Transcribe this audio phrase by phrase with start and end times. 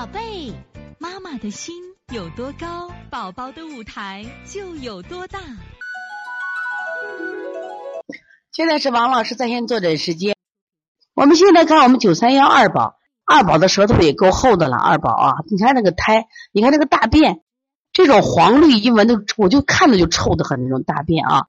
[0.00, 0.54] 宝贝，
[0.98, 1.74] 妈妈的心
[2.10, 5.38] 有多高，宝宝的舞台就有多大。
[8.50, 10.34] 现在是王老师在线坐诊时间。
[11.12, 14.78] 我们现在看我们九三幺二宝，二宝的舌头也够厚的了。
[14.78, 17.42] 二宝啊，你看那个胎，你看那个大便，
[17.92, 21.48] 这种黄绿一闻都，我就看着就臭的很那种大便啊。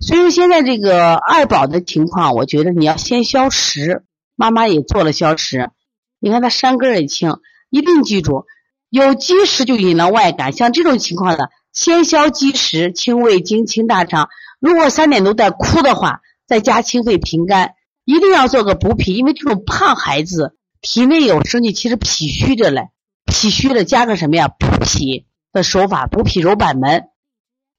[0.00, 4.04] 所以现在这个二宝的情况，我觉得你要先消食。
[4.34, 5.70] 妈妈也做了消食，
[6.18, 7.38] 你看他山根也轻，
[7.74, 8.46] 一定记住，
[8.88, 14.28] 有积食就引了外感，像这种情况的，先消积食，清胃经，清大肠。
[14.60, 17.74] 如果三点都在哭的话，再加清肺平肝，
[18.04, 22.90] 一定要做个补脾，因为这种胖孩子体内有生气，其实脾虚着嘞，
[23.26, 24.46] 脾虚了加个什么呀？
[24.46, 27.08] 补脾的手法，补脾揉板门。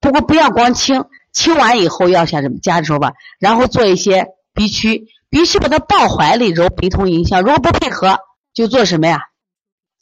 [0.02, 5.08] 不过不要光清，清完以后要想什么加的手法，然后做一些鼻区。
[5.30, 8.20] 必须把它抱怀里揉鼻通迎香，如果不配合，
[8.54, 9.20] 就做什么呀？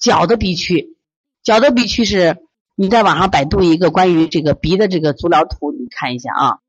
[0.03, 0.97] 脚的鼻区，
[1.43, 2.43] 脚的鼻区是，
[2.75, 6.59] 你在网上百度一个关于这个鼻的这个足疗图，你看一下啊。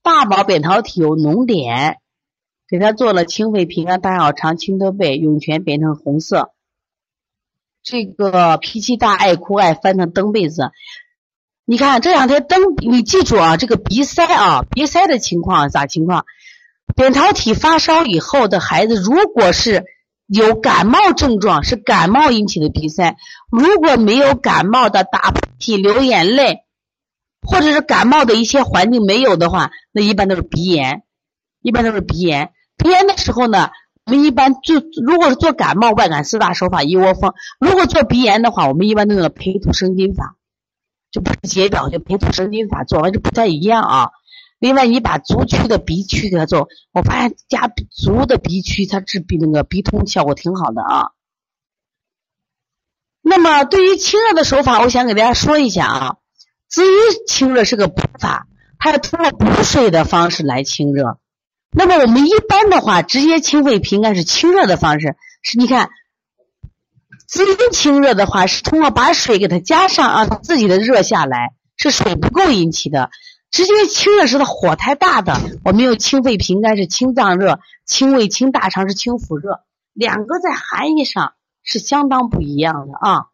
[0.00, 1.98] 大宝扁桃体有脓点，
[2.68, 6.54] 给他做了清肺平肝大小肠清德贝涌泉变成红色，
[7.82, 10.70] 这个脾气大爱哭爱翻腾蹬被子。
[11.66, 16.24] 你看这两天蹬，你记住啊，这个鼻塞啊，鼻塞的情况咋情况？
[17.00, 19.86] 扁桃体发烧以后的孩子，如果是
[20.26, 23.14] 有感冒症状，是感冒引起的鼻塞；
[23.50, 26.58] 如果没有感冒的打喷嚏、流眼泪，
[27.40, 31.04] 或者是感冒的一些环境没有的话，那一般都是鼻炎，
[31.62, 32.52] 一般都是鼻炎。
[32.76, 33.70] 鼻炎的时候呢，
[34.04, 40.36] 我们一般就如果是做感冒，外感四大手法一窝蜂；如果做鼻炎的话，我们一般都用培土生金法。
[41.10, 44.10] 就不是解表，就培土生金法做完就不太一样啊。
[44.60, 51.10] 另外，你把足区的鼻区给它做，我发现加足的鼻区，它治鼻那个鼻通效果挺好的啊。
[53.22, 56.16] 那么，对于清热的手法，我想给大家说一下啊。
[56.68, 58.46] 至于清热是个补法，
[58.78, 61.18] 它是通过补水的方式来清热。
[61.70, 65.90] 那么我们一般的话，直接清肺平肝是清热的方式，是你看。
[67.26, 73.10] 滋阴清热的话，是通过把水给它加上啊，它自己的热下来，是水不够引起的。
[73.50, 75.34] 直接清热是它火太大的，
[75.64, 79.60] 我们用清肺平肝是清脏热，清胃清大肠是清腑热，
[79.92, 83.26] 两个在含义上是相当不一样的啊。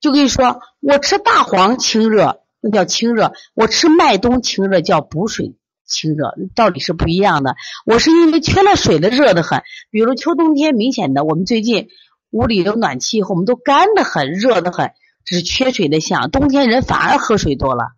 [0.00, 7.56] 就跟你说，我吃大黄清热，那叫清热；我吃麦冬清热，叫补水清热，道理是不一样的。
[7.84, 9.62] 我是因为缺了水的，热的很。
[9.90, 11.88] 比如秋冬天明显的，我们最近。
[12.30, 14.92] 屋里有暖气以后，我们都干的很，热的很，
[15.24, 16.30] 只是缺水的像。
[16.30, 17.92] 冬天人反而喝水多了。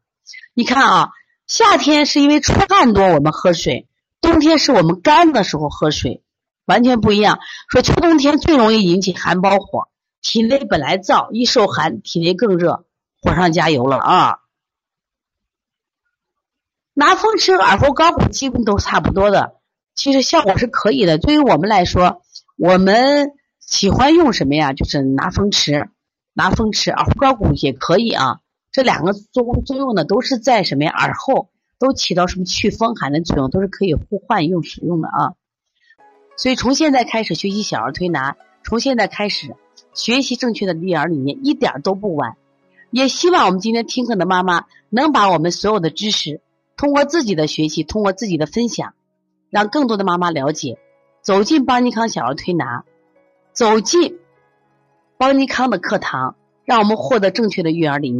[0.54, 1.10] 你看啊，
[1.46, 3.86] 夏天是因为出汗多，我们喝水；
[4.20, 6.22] 冬天是我们干的时候喝水，
[6.64, 7.38] 完全不一样。
[7.68, 9.88] 说秋冬天最容易引起寒包火，
[10.22, 12.84] 体内本来燥，一受寒，体内更热，
[13.20, 14.38] 火上加油了啊。
[16.94, 19.56] 拿风池、耳后高骨基本都差不多的，
[19.94, 21.18] 其实效果是可以的。
[21.18, 22.22] 对于我们来说，
[22.56, 23.32] 我们。
[23.60, 24.72] 喜欢用什么呀？
[24.72, 25.90] 就是拿风池，
[26.32, 28.40] 拿风池，耳后高骨也可以啊。
[28.72, 30.90] 这两个作作用呢，都是在什么呀？
[30.92, 31.48] 耳后
[31.78, 35.34] 都起到什么祛风寒的作用，都是可以互换用使用的啊。
[36.36, 39.56] 所以从现在开始学习小儿推拿，从现在开始
[39.92, 42.36] 学习正确的育儿理念，一点都不晚。
[42.90, 46.40] 也希望我们今天听课的妈妈能把我们所有的知识，
[46.76, 48.94] 通过自己的学习，通过自己的分享，
[49.48, 50.78] 让更多的妈妈了解，
[51.22, 52.84] 走进邦尼康小儿推拿。
[53.52, 54.18] 走进
[55.18, 58.18] 邦尼康的课堂，让我们获得正确的育儿理念。